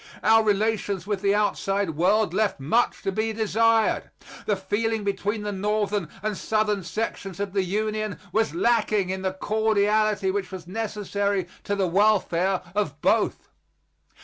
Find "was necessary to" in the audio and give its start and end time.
10.51-11.75